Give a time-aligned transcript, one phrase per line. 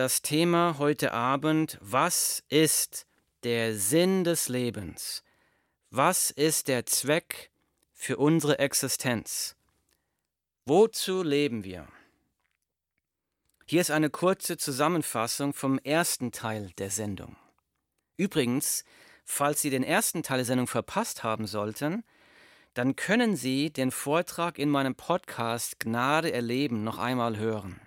[0.00, 3.04] das Thema heute Abend, was ist
[3.42, 5.22] der Sinn des Lebens?
[5.90, 7.50] Was ist der Zweck
[7.92, 9.56] für unsere Existenz?
[10.64, 11.86] Wozu leben wir?
[13.66, 17.36] Hier ist eine kurze Zusammenfassung vom ersten Teil der Sendung.
[18.16, 18.84] Übrigens,
[19.26, 22.04] falls Sie den ersten Teil der Sendung verpasst haben sollten,
[22.72, 27.78] dann können Sie den Vortrag in meinem Podcast Gnade erleben noch einmal hören.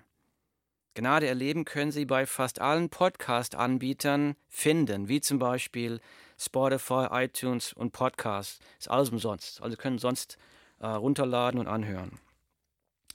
[0.94, 6.00] Gnade erleben können Sie bei fast allen Podcast-Anbietern finden, wie zum Beispiel
[6.38, 8.62] Spotify, iTunes und Podcast.
[8.78, 9.60] Ist alles umsonst.
[9.60, 10.38] Also können sonst
[10.78, 12.20] äh, runterladen und anhören.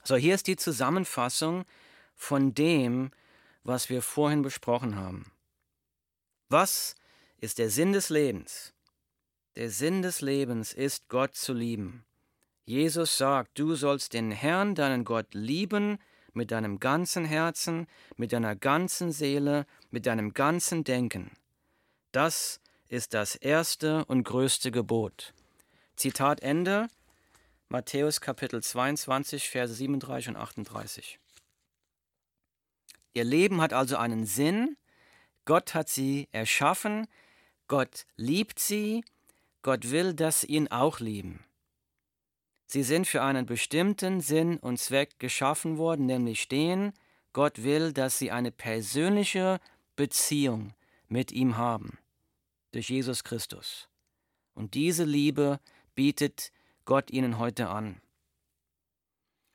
[0.04, 1.64] So, hier ist die Zusammenfassung
[2.14, 3.12] von dem,
[3.64, 5.32] was wir vorhin besprochen haben.
[6.48, 6.96] Was
[7.38, 8.74] ist der Sinn des Lebens?
[9.56, 12.04] Der Sinn des Lebens ist, Gott zu lieben.
[12.66, 15.98] Jesus sagt, du sollst den Herrn, deinen Gott, lieben
[16.32, 21.30] mit deinem ganzen Herzen, mit deiner ganzen Seele, mit deinem ganzen Denken.
[22.12, 25.32] Das ist das erste und größte Gebot.
[25.96, 26.88] Zitat Ende,
[27.68, 31.20] Matthäus Kapitel 22, Verse 37 und 38.
[33.12, 34.76] Ihr Leben hat also einen Sinn,
[35.44, 37.06] Gott hat sie erschaffen,
[37.68, 39.04] Gott liebt sie,
[39.62, 41.44] Gott will, dass sie ihn auch lieben.
[42.72, 46.92] Sie sind für einen bestimmten Sinn und Zweck geschaffen worden, nämlich den,
[47.32, 49.58] Gott will, dass sie eine persönliche
[49.96, 50.72] Beziehung
[51.08, 51.98] mit ihm haben,
[52.70, 53.88] durch Jesus Christus.
[54.54, 55.58] Und diese Liebe
[55.96, 56.52] bietet
[56.84, 58.00] Gott ihnen heute an.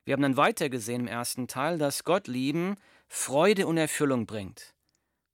[0.04, 2.76] Wir haben dann weiter gesehen im ersten Teil, dass Gott lieben
[3.08, 4.74] Freude und Erfüllung bringt,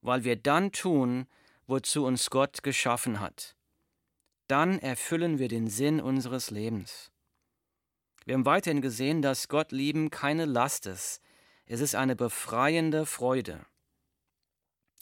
[0.01, 1.25] weil wir dann tun,
[1.65, 3.55] wozu uns Gott geschaffen hat
[4.51, 7.10] dann erfüllen wir den Sinn unseres Lebens.
[8.25, 11.21] Wir haben weiterhin gesehen, dass Gott lieben keine Last ist.
[11.65, 13.65] Es ist eine befreiende Freude.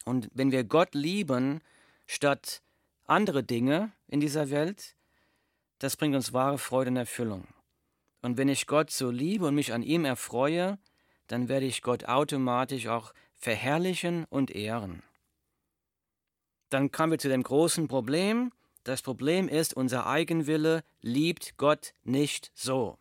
[0.05, 1.61] Und wenn wir Gott lieben
[2.07, 2.61] statt
[3.05, 4.95] andere Dinge in dieser Welt,
[5.79, 7.47] das bringt uns wahre Freude und Erfüllung.
[8.21, 10.77] Und wenn ich Gott so liebe und mich an ihm erfreue,
[11.27, 15.03] dann werde ich Gott automatisch auch verherrlichen und ehren.
[16.69, 18.51] Dann kommen wir zu dem großen Problem,
[18.83, 22.97] das Problem ist, unser Eigenwille liebt Gott nicht so.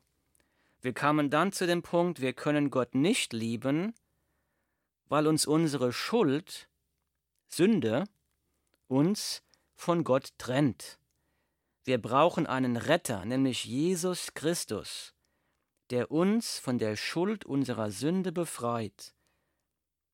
[0.80, 3.94] Wir kamen dann zu dem Punkt, wir können Gott nicht lieben,
[5.08, 6.68] weil uns unsere Schuld,
[7.48, 8.04] Sünde,
[8.86, 9.42] uns
[9.74, 10.98] von Gott trennt.
[11.84, 15.14] Wir brauchen einen Retter, nämlich Jesus Christus,
[15.90, 19.14] der uns von der Schuld unserer Sünde befreit,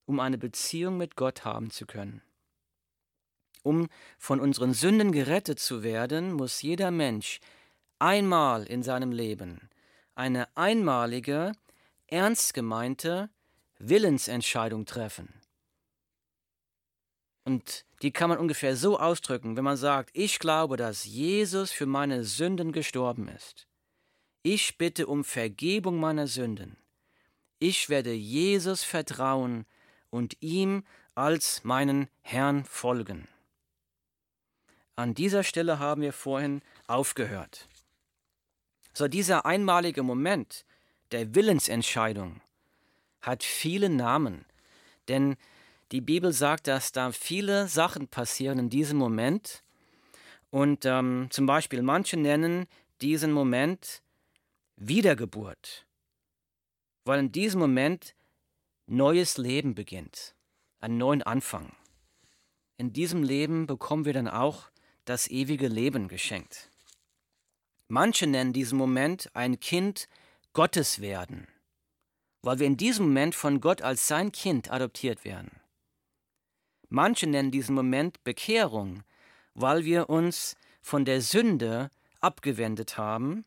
[0.07, 2.23] um eine Beziehung mit Gott haben zu können.
[3.63, 3.89] Um
[4.19, 7.41] von unseren Sünden gerettet zu werden, muss jeder Mensch
[7.99, 9.69] einmal in seinem Leben
[10.15, 11.53] eine einmalige,
[12.07, 13.31] ernst gemeinte
[13.79, 15.33] Willensentscheidung treffen.
[17.45, 21.87] Und die kann man ungefähr so ausdrücken, wenn man sagt, ich glaube, dass Jesus für
[21.87, 23.67] meine Sünden gestorben ist.
[24.43, 26.77] Ich bitte um Vergebung meiner Sünden.
[27.59, 29.67] Ich werde Jesus vertrauen
[30.11, 33.29] und ihm als meinen Herrn folgen.
[34.97, 37.69] An dieser Stelle haben wir vorhin aufgehört.
[38.97, 40.65] So dieser einmalige Moment
[41.10, 42.41] der Willensentscheidung
[43.21, 44.44] hat viele Namen,
[45.09, 45.37] denn
[45.91, 49.65] die Bibel sagt, dass da viele Sachen passieren in diesem Moment.
[50.50, 52.66] Und ähm, zum Beispiel manche nennen
[53.00, 54.00] diesen Moment
[54.77, 55.87] Wiedergeburt,
[57.05, 58.15] weil in diesem Moment
[58.87, 60.37] neues Leben beginnt,
[60.78, 61.75] einen neuen Anfang.
[62.76, 64.71] In diesem Leben bekommen wir dann auch
[65.05, 66.71] das ewige Leben geschenkt.
[67.89, 70.09] Manche nennen diesen Moment ein Kind
[70.53, 71.49] Gottes werden,
[72.43, 75.61] weil wir in diesem Moment von Gott als sein Kind adoptiert werden.
[76.89, 79.03] Manche nennen diesen Moment Bekehrung,
[79.55, 81.91] weil wir uns von der Sünde
[82.21, 83.44] abgewendet haben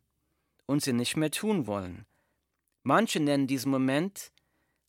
[0.66, 2.06] und sie nicht mehr tun wollen.
[2.84, 4.32] Manche nennen diesen Moment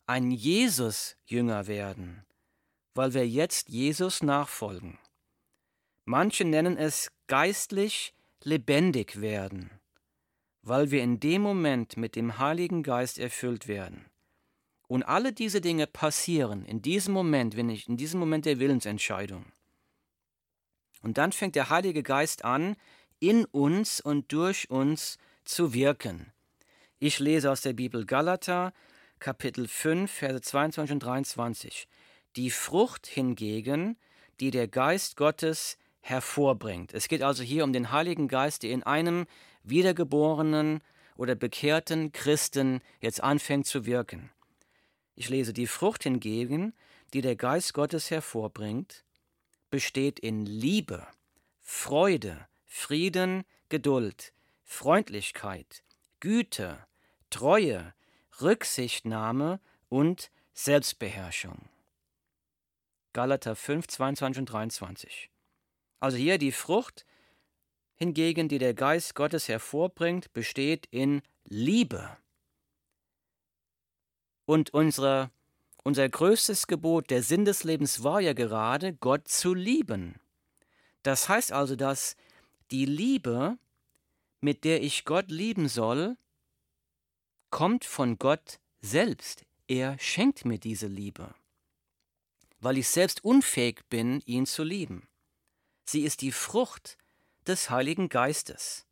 [0.05, 2.25] ein Jesus-Jünger werden,
[2.93, 4.99] weil wir jetzt Jesus nachfolgen.
[6.05, 8.13] Manche nennen es geistlich
[8.43, 9.69] lebendig werden,
[10.61, 14.05] weil wir in dem Moment mit dem Heiligen Geist erfüllt werden.
[14.87, 19.45] Und alle diese Dinge passieren in diesem Moment, wenn ich in diesem Moment der Willensentscheidung.
[21.01, 22.75] Und dann fängt der Heilige Geist an,
[23.19, 26.31] in uns und durch uns zu wirken.
[26.99, 28.73] Ich lese aus der Bibel Galater,
[29.19, 31.87] Kapitel 5, Verse 22 und 23.
[32.35, 33.97] Die Frucht hingegen,
[34.39, 36.93] die der Geist Gottes hervorbringt.
[36.93, 39.25] Es geht also hier um den Heiligen Geist, der in einem
[39.63, 40.81] wiedergeborenen
[41.15, 44.31] oder bekehrten Christen jetzt anfängt zu wirken.
[45.15, 46.73] Ich lese die Frucht hingegen,
[47.13, 49.03] die der Geist Gottes hervorbringt,
[49.69, 51.05] besteht in Liebe,
[51.59, 55.83] Freude, Frieden, Geduld, Freundlichkeit,
[56.19, 56.77] Güte,
[57.29, 57.93] Treue,
[58.41, 59.59] Rücksichtnahme
[59.89, 61.69] und Selbstbeherrschung.
[63.13, 65.29] Galater 5, 22 und 23.
[65.99, 67.05] Also hier die Frucht
[67.95, 72.17] hingegen, die der Geist Gottes hervorbringt, besteht in Liebe.
[74.45, 75.31] Und unsere,
[75.83, 80.15] unser größtes Gebot, der Sinn des Lebens war ja gerade, Gott zu lieben.
[81.03, 82.15] Das heißt also, dass
[82.71, 83.57] die Liebe,
[84.39, 86.17] mit der ich Gott lieben soll,
[87.49, 89.45] kommt von Gott selbst.
[89.67, 91.35] Er schenkt mir diese Liebe,
[92.59, 95.08] weil ich selbst unfähig bin, ihn zu lieben.
[95.91, 96.99] Sie ist die Frucht
[97.47, 98.85] des Heiligen Geistes.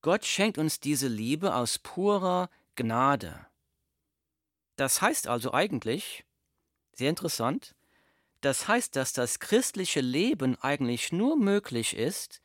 [0.00, 3.46] Gott schenkt uns diese Liebe aus purer Gnade.
[4.76, 6.24] Das heißt also eigentlich,
[6.94, 7.74] sehr interessant,
[8.40, 12.40] das heißt, dass das christliche Leben eigentlich nur möglich ist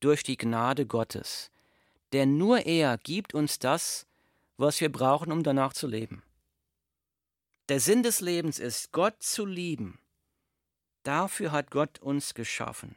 [0.00, 1.50] durch die Gnade Gottes.
[2.14, 4.06] Denn nur er gibt uns das,
[4.56, 6.22] was wir brauchen, um danach zu leben.
[7.68, 10.00] Der Sinn des Lebens ist, Gott zu lieben.
[11.02, 12.96] Dafür hat Gott uns geschaffen.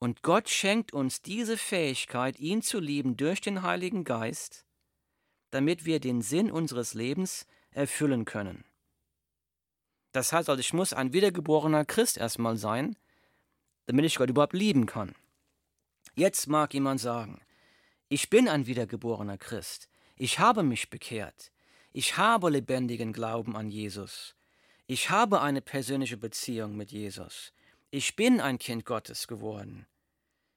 [0.00, 4.64] Und Gott schenkt uns diese Fähigkeit, ihn zu lieben durch den Heiligen Geist,
[5.50, 8.64] damit wir den Sinn unseres Lebens erfüllen können.
[10.12, 12.96] Das heißt also, ich muss ein wiedergeborener Christ erstmal sein,
[13.86, 15.14] damit ich Gott überhaupt lieben kann.
[16.14, 17.42] Jetzt mag jemand sagen,
[18.08, 21.52] ich bin ein wiedergeborener Christ, ich habe mich bekehrt.
[21.92, 24.36] Ich habe lebendigen Glauben an Jesus.
[24.86, 27.52] Ich habe eine persönliche Beziehung mit Jesus.
[27.92, 29.84] Ich bin ein Kind Gottes geworden.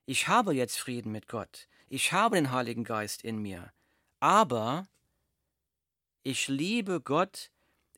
[0.06, 1.68] Ich habe jetzt Frieden mit Gott.
[1.90, 3.74] Ich habe den Heiligen Geist in mir.
[4.20, 4.88] Aber
[6.22, 7.50] ich liebe Gott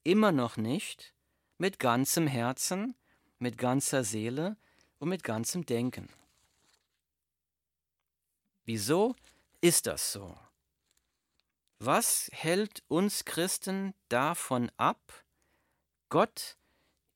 [0.04, 1.14] immer noch nicht
[1.58, 2.96] mit ganzem Herzen,
[3.38, 4.56] mit ganzer Seele
[5.00, 6.08] und mit ganzem Denken.
[8.64, 9.16] Wieso
[9.60, 10.38] ist das so?
[11.80, 15.26] Was hält uns Christen davon ab,
[16.08, 16.58] Gott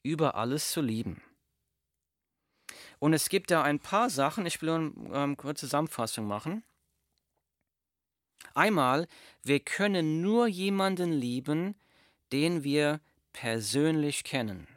[0.04, 1.24] über alles zu lieben?
[3.00, 6.64] Und es gibt da ein paar Sachen, ich will eine ähm, kurze Zusammenfassung machen.
[8.54, 9.08] Einmal,
[9.44, 11.76] wir können nur jemanden lieben,
[12.32, 13.00] den wir
[13.34, 14.68] persönlich kennen.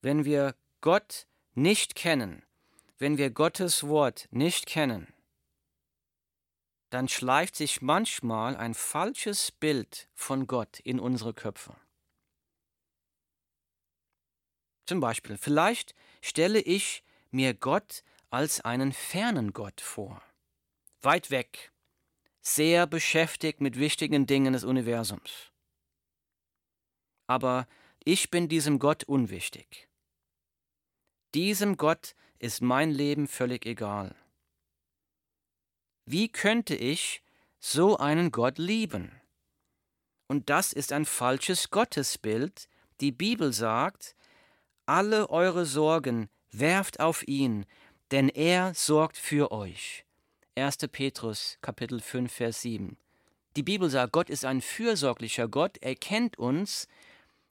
[0.00, 2.42] Wenn wir Gott nicht kennen,
[2.98, 5.12] wenn wir Gottes Wort nicht kennen,
[6.90, 11.76] dann schleift sich manchmal ein falsches Bild von Gott in unsere Köpfe.
[14.86, 20.22] Zum Beispiel, vielleicht stelle ich mir Gott als einen fernen Gott vor,
[21.02, 21.72] weit weg,
[22.40, 25.50] sehr beschäftigt mit wichtigen Dingen des Universums.
[27.26, 27.66] Aber
[28.04, 29.88] ich bin diesem Gott unwichtig.
[31.34, 34.14] Diesem Gott ist mein Leben völlig egal.
[36.04, 37.22] Wie könnte ich
[37.58, 39.20] so einen Gott lieben?
[40.28, 42.68] Und das ist ein falsches Gottesbild.
[43.00, 44.15] Die Bibel sagt,
[44.86, 47.66] alle eure Sorgen werft auf ihn,
[48.10, 50.04] denn er sorgt für euch.
[50.54, 50.78] 1.
[50.90, 52.96] Petrus Kapitel 5 Vers 7.
[53.56, 56.88] Die Bibel sagt, Gott ist ein fürsorglicher Gott, er kennt uns,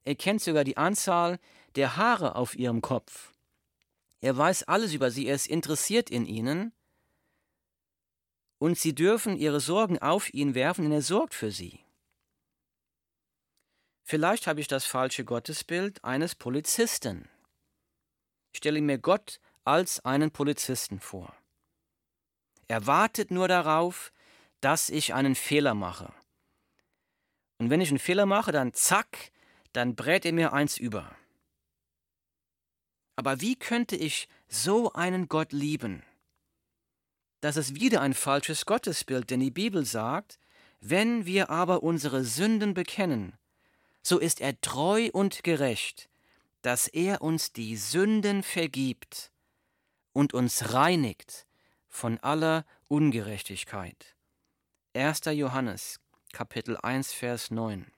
[0.05, 1.39] er kennt sogar die Anzahl
[1.75, 3.33] der Haare auf ihrem Kopf.
[4.21, 6.73] Er weiß alles über sie, er ist interessiert in ihnen
[8.57, 11.84] und sie dürfen ihre Sorgen auf ihn werfen, denn er sorgt für sie.
[14.07, 17.27] Vielleicht habe ich das falsche Gottesbild eines Polizisten.
[18.51, 21.35] Ich stelle mir Gott als einen Polizisten vor.
[22.67, 24.13] Er wartet nur darauf,
[24.61, 26.13] dass ich einen Fehler mache.
[27.57, 29.31] Und wenn ich einen Fehler mache, dann zack,
[29.73, 31.15] dann brät er mir eins über.
[33.15, 36.03] Aber wie könnte ich so einen Gott lieben?
[37.41, 40.37] Das ist wieder ein falsches Gottesbild, denn die Bibel sagt,
[40.79, 43.35] wenn wir aber unsere Sünden bekennen,
[44.05, 46.09] so ist er treu und gerecht,
[46.61, 49.31] dass er uns die Sünden vergibt
[50.13, 51.47] und uns reinigt
[51.89, 54.15] von aller Ungerechtigkeit.
[54.93, 55.21] 1.
[55.33, 55.99] Johannes
[56.33, 57.91] Kapitel 1 Vers 9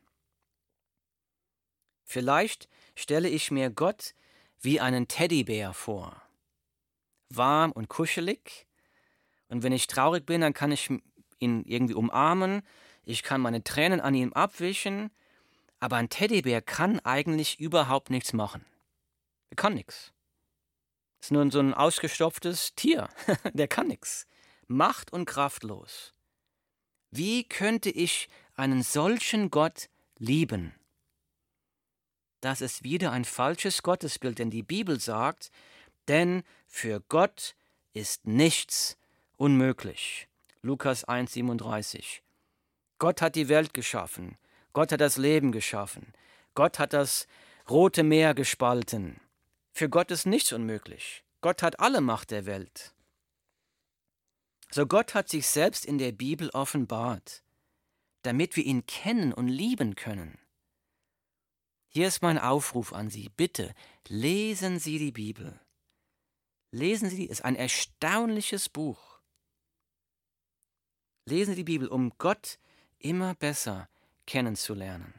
[2.06, 4.14] Vielleicht stelle ich mir Gott
[4.62, 6.22] wie einen Teddybär vor.
[7.28, 8.66] Warm und kuschelig,
[9.50, 10.90] und wenn ich traurig bin, dann kann ich
[11.40, 12.62] ihn irgendwie umarmen,
[13.04, 15.12] ich kann meine Tränen an ihm abwischen,
[15.80, 18.66] aber ein Teddybär kann eigentlich überhaupt nichts machen.
[19.50, 20.14] Er kann nichts.
[21.20, 23.10] Ist nur so ein ausgestopftes Tier.
[23.54, 24.28] Der kann nichts.
[24.68, 26.14] Macht und kraftlos.
[27.12, 30.74] Wie könnte ich einen solchen Gott lieben?
[32.42, 35.52] Das ist wieder ein falsches Gottesbild, denn die Bibel sagt,
[36.08, 37.56] denn für Gott
[37.94, 38.98] ist nichts
[39.38, 40.28] unmöglich.
[40.62, 42.22] Lukas 1,37.
[43.00, 44.38] Gott hat die Welt geschaffen.
[44.74, 46.14] Gott hat das Leben geschaffen.
[46.56, 47.28] Gott hat das
[47.70, 49.20] Rote Meer gespalten.
[49.74, 51.24] Für Gott ist nichts unmöglich.
[51.42, 52.94] Gott hat alle Macht der Welt.
[54.72, 57.44] So Gott hat sich selbst in der Bibel offenbart,
[58.24, 60.40] damit wir ihn kennen und lieben können.
[61.90, 63.30] Hier ist mein Aufruf an Sie.
[63.30, 63.74] Bitte
[64.08, 65.60] lesen Sie die Bibel.
[66.72, 69.20] Lesen Sie, es ist ein erstaunliches Buch.
[71.26, 72.60] Lesen Sie die Bibel, um Gott
[73.00, 73.90] immer besser
[74.28, 75.16] kennenzulernen.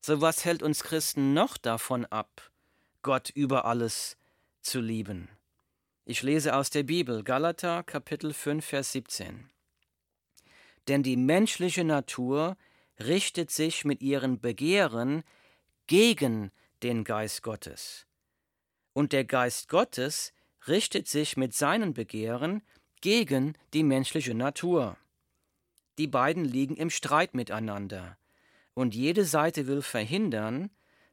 [0.00, 2.52] So was hält uns Christen noch davon ab,
[3.02, 4.16] Gott über alles
[4.62, 5.28] zu lieben?
[6.04, 9.50] Ich lese aus der Bibel, Galater Kapitel 5, Vers 17.
[10.88, 12.56] Denn die menschliche Natur
[12.98, 15.22] richtet sich mit ihren Begehren
[15.86, 16.50] gegen
[16.82, 18.06] den Geist Gottes.
[18.92, 20.32] Und der Geist Gottes
[20.66, 22.62] richtet sich mit seinen Begehren
[23.00, 24.96] gegen die menschliche Natur.
[26.00, 28.16] Die beiden liegen im Streit miteinander,
[28.72, 30.70] und jede Seite will verhindern,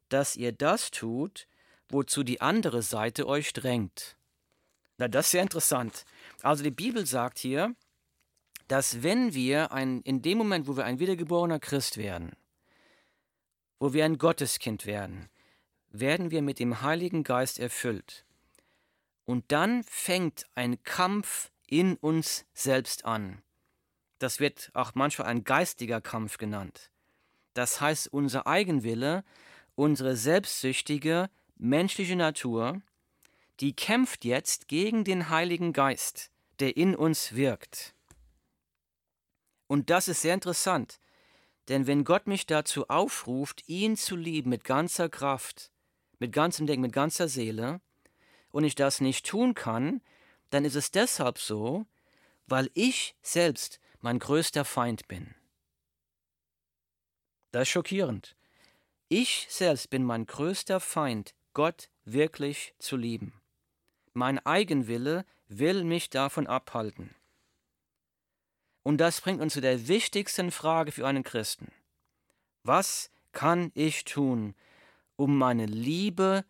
[0.08, 1.50] dass ihr das tut,
[1.90, 4.16] wozu die andere Seite euch drängt.
[4.98, 6.06] Na, das ist sehr interessant.
[6.42, 7.76] Also die Bibel sagt hier,
[8.70, 12.32] dass wenn wir ein, in dem Moment, wo wir ein wiedergeborener Christ werden,
[13.80, 15.28] wo wir ein Gotteskind werden,
[15.90, 18.24] werden wir mit dem Heiligen Geist erfüllt.
[19.26, 23.42] Und dann fängt ein Kampf in uns selbst an.
[24.20, 26.90] Das wird auch manchmal ein geistiger Kampf genannt.
[27.54, 29.24] Das heißt, unser Eigenwille,
[29.76, 32.82] unsere selbstsüchtige menschliche Natur,
[33.60, 37.96] die kämpft jetzt gegen den Heiligen Geist, der in uns wirkt.
[39.68, 41.00] Und das ist sehr interessant,
[41.68, 45.72] denn wenn Gott mich dazu aufruft, ihn zu lieben mit ganzer Kraft,
[46.20, 47.82] mit ganzem Denken, mit ganzer Seele,
[48.52, 50.02] und ich das nicht tun kann,
[50.50, 51.86] dann ist es deshalb so,
[52.48, 55.36] weil ich selbst mein größter Feind bin.
[57.52, 58.38] Das ist schockierend.
[59.10, 63.42] Ich selbst bin mein größter Feind, Gott wirklich zu lieben.
[64.14, 67.16] Mein Eigenwille will mich davon abhalten.
[68.82, 71.74] Und das bringt uns zu der wichtigsten Frage für einen Christen.
[72.64, 74.56] Was kann ich tun,
[75.18, 76.46] um meine Liebe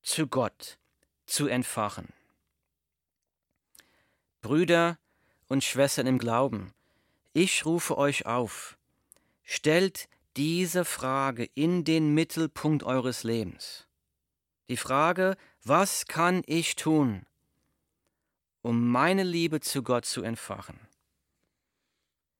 [0.00, 0.78] zu Gott
[1.26, 2.08] zu entfachen?
[4.40, 4.96] Brüder
[5.50, 6.72] und Schwestern im Glauben,
[7.32, 8.78] ich rufe euch auf,
[9.42, 13.88] stellt diese Frage in den Mittelpunkt eures Lebens.
[14.68, 17.26] Die Frage, was kann ich tun,
[18.62, 20.78] um meine Liebe zu Gott zu entfachen?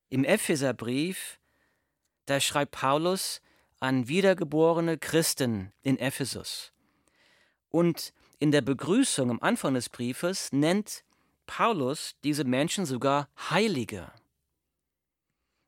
[0.09, 1.40] Im Epheserbrief,
[2.26, 3.40] da schreibt Paulus
[3.81, 6.73] an wiedergeborene Christen in Ephesus.
[7.71, 11.02] Und in der Begrüßung am Anfang des Briefes nennt
[11.50, 14.12] Paulus diese Menschen sogar Heilige.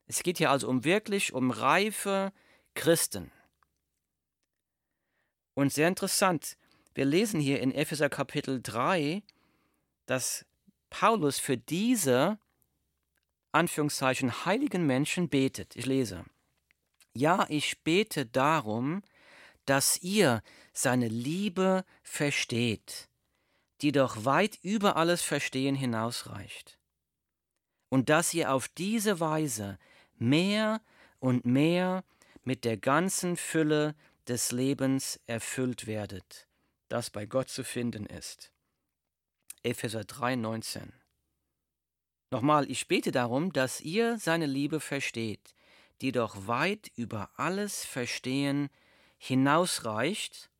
[0.06, 2.32] Es geht hier also um wirklich um reife
[2.74, 3.32] Christen.
[5.54, 6.56] Und sehr interessant,
[6.94, 9.24] wir lesen hier in Epheser Kapitel 3,
[10.06, 10.46] dass
[10.88, 12.38] Paulus für diese
[13.50, 15.74] Anführungszeichen heiligen Menschen betet.
[15.74, 16.24] Ich lese.
[17.12, 19.02] Ja, ich bete darum,
[19.66, 23.08] dass ihr seine Liebe versteht,
[23.82, 26.78] die doch weit über alles Verstehen hinausreicht.
[27.88, 29.78] Und dass ihr auf diese Weise
[30.14, 30.80] mehr
[31.18, 32.04] und mehr
[32.44, 33.94] mit der ganzen Fülle
[34.26, 36.48] des Lebens erfüllt werdet
[36.92, 38.52] das bei Gott zu finden ist.
[39.62, 40.92] Epheser 3, 19.
[42.30, 45.54] Nochmal, ich bete darum, dass ihr seine Liebe versteht,
[46.02, 48.68] die doch weit über alles Verstehen
[49.16, 50.50] hinausreicht,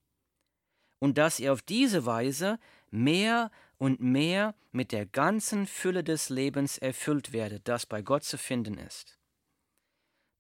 [1.01, 2.59] und dass ihr auf diese Weise
[2.93, 8.39] mehr und mehr mit der ganzen Fülle des Lebens erfüllt werdet, das bei Gott zu
[8.39, 9.19] finden ist.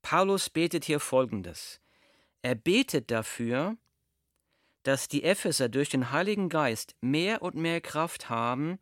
[0.02, 1.80] Paulus betet hier Folgendes.
[2.42, 3.76] Er betet dafür,
[4.82, 8.78] dass die Epheser durch den Heiligen Geist mehr und mehr Kraft haben,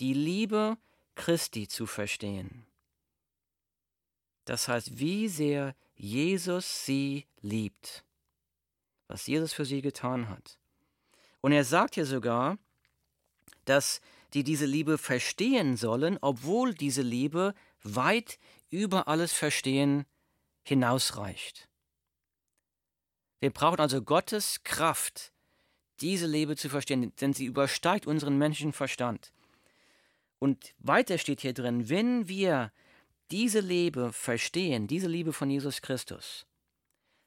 [0.00, 0.76] die Liebe
[1.14, 2.66] Christi zu verstehen.
[4.44, 8.04] Das heißt, wie sehr Jesus sie liebt,
[9.06, 10.58] was Jesus für sie getan hat.
[11.40, 12.58] Und er sagt hier sogar,
[13.64, 14.00] dass
[14.34, 18.38] die diese Liebe verstehen sollen, obwohl diese Liebe weit
[18.70, 20.04] über alles Verstehen
[20.64, 21.68] hinausreicht.
[23.40, 25.32] Wir brauchen also Gottes Kraft,
[26.00, 29.32] diese Liebe zu verstehen, denn sie übersteigt unseren menschlichen Verstand.
[30.38, 32.72] Und weiter steht hier drin, wenn wir
[33.30, 36.46] diese Liebe verstehen, diese Liebe von Jesus Christus,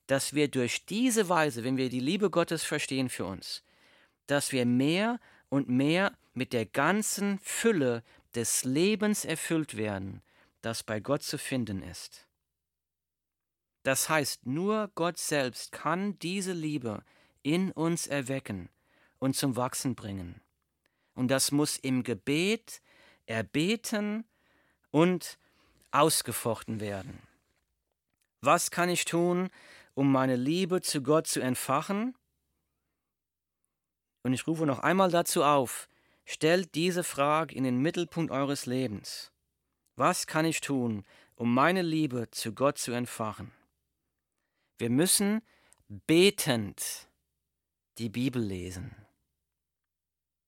[0.07, 3.63] dass wir durch diese Weise, wenn wir die Liebe Gottes verstehen für uns,
[4.25, 8.03] dass wir mehr und mehr mit der ganzen Fülle
[8.35, 10.21] des Lebens erfüllt werden,
[10.61, 12.27] das bei Gott zu finden ist.
[13.81, 17.03] Das heißt, nur Gott selbst kann diese Liebe
[17.41, 18.69] in uns erwecken
[19.17, 20.39] und zum Wachsen bringen.
[21.15, 22.83] Und das muss im Gebet
[23.25, 24.23] erbeten
[24.91, 25.39] und
[25.89, 27.19] ausgefochten werden.
[28.41, 29.49] Was kann ich tun,
[29.95, 32.15] um meine Liebe zu Gott zu entfachen?
[34.21, 35.89] Und ich rufe noch einmal dazu auf,
[36.27, 39.31] stellt diese Frage in den Mittelpunkt eures Lebens.
[39.95, 41.05] Was kann ich tun,
[41.35, 43.53] um meine Liebe zu Gott zu entfachen?
[44.77, 45.41] Wir müssen
[45.87, 47.07] betend
[47.97, 48.93] die Bibel lesen.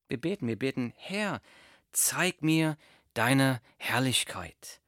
[0.09, 1.41] Wir beten, wir beten, Herr,
[1.93, 2.77] zeig mir
[3.13, 4.81] deine Herrlichkeit.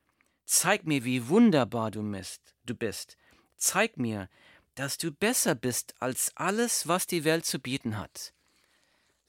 [0.46, 2.04] Zeig mir, wie wunderbar du
[2.76, 3.18] bist.
[3.56, 4.30] Zeig mir,
[4.76, 8.34] dass du besser bist als alles, was die Welt zu bieten hat.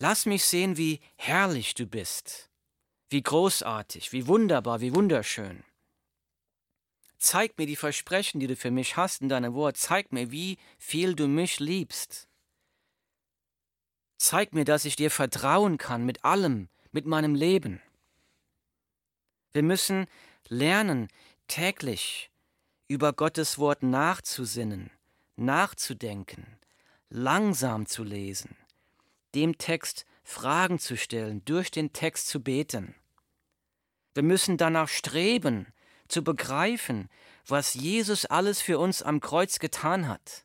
[0.02, 2.50] Lass mich sehen, wie herrlich du bist,
[3.08, 5.62] wie großartig, wie wunderbar, wie wunderschön.
[7.18, 9.76] Zeig mir die Versprechen, die du für mich hast in deinem Wort.
[9.76, 12.26] Zeig mir, wie viel du mich liebst.
[14.18, 17.80] Zeig mir, dass ich dir vertrauen kann mit allem, mit meinem Leben.
[19.52, 20.08] Wir müssen
[20.48, 21.06] lernen,
[21.46, 22.32] täglich
[22.88, 24.90] über Gottes Wort nachzusinnen,
[25.36, 26.58] nachzudenken,
[27.08, 28.56] langsam zu lesen,
[29.34, 32.94] dem Text Fragen zu stellen, durch den Text zu beten.
[34.14, 35.72] Wir müssen danach streben,
[36.08, 37.08] zu begreifen,
[37.46, 40.44] was Jesus alles für uns am Kreuz getan hat.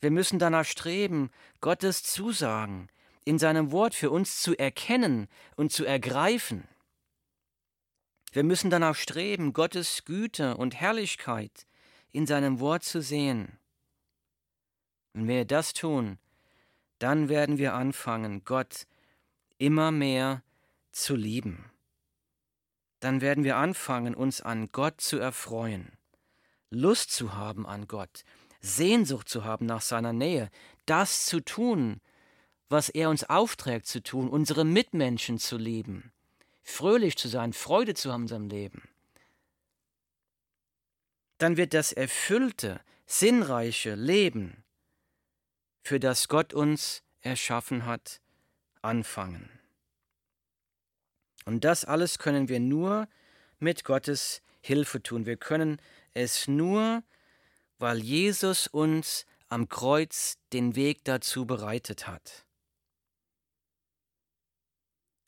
[0.00, 2.88] Wir müssen danach streben, Gottes Zusagen
[3.24, 6.68] in seinem Wort für uns zu erkennen und zu ergreifen.
[8.32, 11.66] Wir müssen danach streben, Gottes Güte und Herrlichkeit
[12.12, 13.58] in seinem Wort zu sehen.
[15.14, 16.18] Wenn wir das tun,
[16.98, 18.86] dann werden wir anfangen, Gott
[19.58, 20.42] immer mehr
[20.92, 21.70] zu lieben.
[23.00, 25.92] Dann werden wir anfangen, uns an Gott zu erfreuen,
[26.70, 28.24] Lust zu haben an Gott,
[28.60, 30.50] Sehnsucht zu haben nach seiner Nähe,
[30.86, 32.00] das zu tun,
[32.68, 36.12] was er uns aufträgt zu tun, unsere Mitmenschen zu lieben,
[36.62, 38.88] fröhlich zu sein, Freude zu haben in seinem Leben,
[41.38, 44.63] dann wird das erfüllte, sinnreiche Leben,
[45.84, 48.20] für das Gott uns erschaffen hat,
[48.80, 49.50] anfangen.
[51.44, 53.06] Und das alles können wir nur
[53.58, 55.26] mit Gottes Hilfe tun.
[55.26, 55.78] Wir können
[56.14, 57.02] es nur,
[57.78, 62.46] weil Jesus uns am Kreuz den Weg dazu bereitet hat.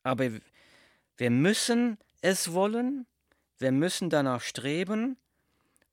[0.01, 0.31] Aber
[1.17, 3.05] wir müssen es wollen,
[3.59, 5.17] wir müssen danach streben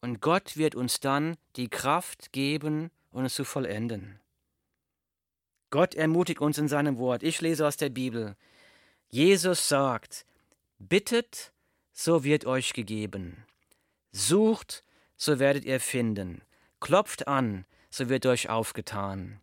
[0.00, 4.20] und Gott wird uns dann die Kraft geben, um es zu vollenden.
[5.74, 7.24] Gott ermutigt uns in seinem Wort.
[7.24, 8.37] Ich lese aus der Bibel.
[9.08, 10.24] Jesus sagt,
[10.78, 11.52] bittet,
[11.92, 13.44] so wird euch gegeben.
[14.12, 14.84] Sucht,
[15.16, 16.42] so werdet ihr finden.
[16.78, 19.40] Klopft an, so wird euch aufgetan.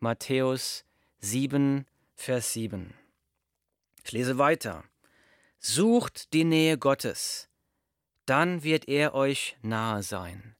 [0.00, 0.84] Matthäus
[1.20, 1.86] 7,
[2.16, 2.92] Vers 7.
[4.02, 4.82] Ich lese weiter.
[5.60, 7.48] Sucht die Nähe Gottes,
[8.26, 10.56] dann wird er euch nahe sein.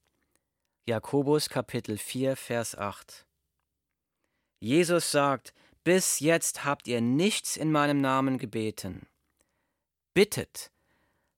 [0.87, 3.24] Jakobus Kapitel 4, Vers 8.
[4.61, 9.07] Jesus sagt, bis jetzt habt ihr nichts in meinem Namen gebeten.
[10.14, 10.71] Bittet,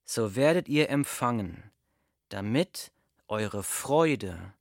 [0.04, 1.70] so werdet ihr empfangen,
[2.30, 2.92] damit
[3.28, 4.54] eure Freude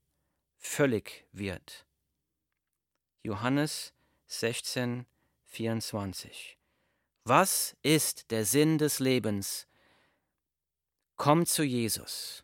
[0.57, 1.85] völlig wird.
[3.23, 3.93] Johannes
[4.27, 5.05] 16,
[5.45, 6.59] 24
[7.29, 9.67] was ist der Sinn des Lebens?
[11.15, 12.43] Komm zu Jesus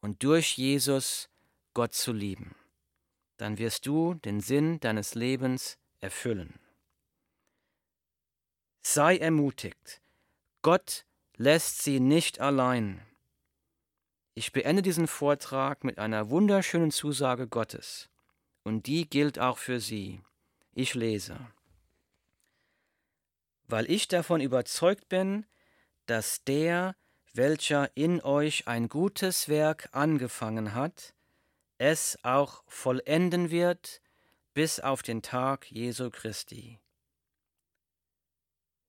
[0.00, 1.28] und durch Jesus
[1.74, 2.54] Gott zu lieben.
[3.40, 6.60] Dann wirst du den Sinn deines Lebens erfüllen.
[8.82, 10.00] Sei ermutigt.
[10.62, 13.00] Gott lässt sie nicht allein.
[14.34, 18.08] Ich beende diesen Vortrag mit einer wunderschönen Zusage Gottes.
[18.62, 20.20] Und die gilt auch für Sie.
[20.72, 21.38] Ich lese
[23.70, 25.46] weil ich davon überzeugt bin,
[26.06, 26.96] dass der,
[27.32, 31.14] welcher in euch ein gutes Werk angefangen hat,
[31.80, 34.02] es auch vollenden wird
[34.52, 36.78] bis auf den Tag Jesu Christi.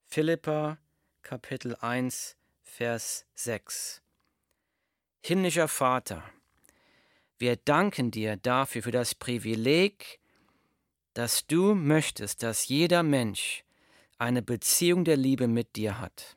[0.07, 0.77] Philippa
[1.21, 4.01] Kapitel 1 Vers 6
[5.21, 6.21] Himmlischer Vater,
[7.37, 10.19] wir danken dir dafür für das Privileg,
[11.13, 13.63] dass du möchtest, dass jeder Mensch
[14.17, 16.35] eine Beziehung der Liebe mit dir hat.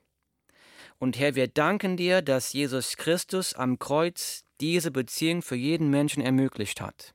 [1.00, 6.22] Und Herr, wir danken dir, dass Jesus Christus am Kreuz diese Beziehung für jeden Menschen
[6.22, 7.14] ermöglicht hat.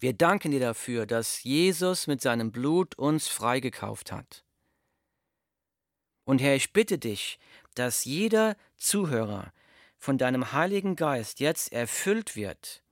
[0.00, 4.44] Wir danken dir dafür, dass Jesus mit seinem Blut uns freigekauft hat.
[6.24, 7.38] Und Herr, ich bitte dich,
[7.76, 9.52] dass jeder Zuhörer
[9.96, 12.82] von deinem Heiligen Geist jetzt erfüllt wird,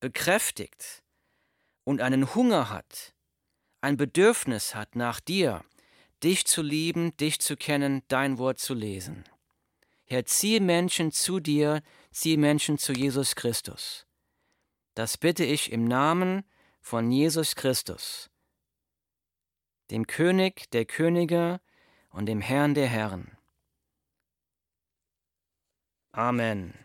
[0.00, 1.02] bekräftigt
[1.84, 3.14] und einen Hunger hat,
[3.82, 5.62] ein Bedürfnis hat nach dir,
[6.22, 9.24] dich zu lieben, dich zu kennen, dein Wort zu lesen.
[10.06, 11.82] Herr, ziehe Menschen zu dir,
[12.14, 14.06] ziehe Menschen zu Jesus Christus.
[14.94, 16.44] Das bitte ich im Namen
[16.80, 18.30] von Jesus Christus,
[19.90, 21.60] dem König der Könige
[22.10, 23.36] und dem Herrn der Herren.
[26.12, 26.83] Amen.